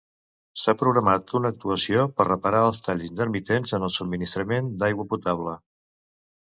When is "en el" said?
3.81-3.97